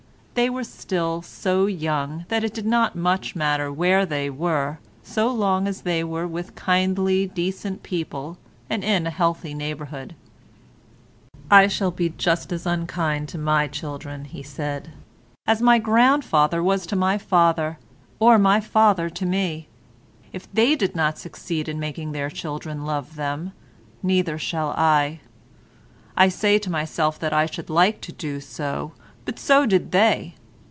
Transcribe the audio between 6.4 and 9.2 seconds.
kindly decent people, and in a